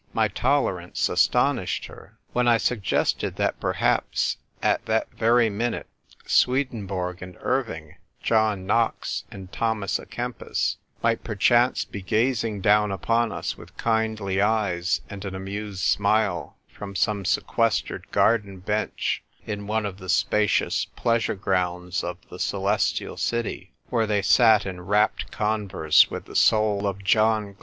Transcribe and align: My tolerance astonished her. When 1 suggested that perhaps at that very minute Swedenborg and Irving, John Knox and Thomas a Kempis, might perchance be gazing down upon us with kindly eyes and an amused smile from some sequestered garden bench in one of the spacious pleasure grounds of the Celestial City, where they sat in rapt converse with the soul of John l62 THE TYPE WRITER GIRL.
My 0.13 0.29
tolerance 0.29 1.09
astonished 1.09 1.85
her. 1.85 2.17
When 2.33 2.47
1 2.47 2.57
suggested 2.57 3.35
that 3.35 3.59
perhaps 3.59 4.37
at 4.63 4.83
that 4.87 5.11
very 5.11 5.47
minute 5.47 5.85
Swedenborg 6.25 7.21
and 7.21 7.37
Irving, 7.39 7.97
John 8.19 8.65
Knox 8.65 9.25
and 9.29 9.51
Thomas 9.51 9.99
a 9.99 10.07
Kempis, 10.07 10.77
might 11.03 11.23
perchance 11.23 11.85
be 11.85 12.01
gazing 12.01 12.61
down 12.61 12.91
upon 12.91 13.31
us 13.31 13.55
with 13.59 13.77
kindly 13.77 14.41
eyes 14.41 15.01
and 15.07 15.23
an 15.23 15.35
amused 15.35 15.83
smile 15.83 16.57
from 16.67 16.95
some 16.95 17.23
sequestered 17.23 18.09
garden 18.09 18.57
bench 18.57 19.21
in 19.45 19.67
one 19.67 19.85
of 19.85 19.99
the 19.99 20.09
spacious 20.09 20.85
pleasure 20.95 21.35
grounds 21.35 22.03
of 22.03 22.17
the 22.27 22.39
Celestial 22.39 23.17
City, 23.17 23.71
where 23.91 24.07
they 24.07 24.23
sat 24.23 24.65
in 24.65 24.81
rapt 24.81 25.29
converse 25.31 26.09
with 26.09 26.25
the 26.25 26.35
soul 26.35 26.87
of 26.87 27.03
John 27.03 27.03
l62 27.03 27.03
THE 27.03 27.05
TYPE 27.05 27.35
WRITER 27.49 27.53
GIRL. 27.53 27.59